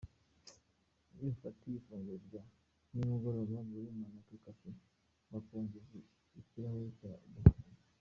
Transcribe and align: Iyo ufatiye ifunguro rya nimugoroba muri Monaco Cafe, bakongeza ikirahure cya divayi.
Iyo 1.13 1.25
ufatiye 1.33 1.75
ifunguro 1.79 2.17
rya 2.27 2.41
nimugoroba 2.93 3.57
muri 3.69 3.87
Monaco 3.97 4.33
Cafe, 4.43 4.69
bakongeza 5.31 5.95
ikirahure 6.39 6.89
cya 6.99 7.11
divayi. 7.33 7.69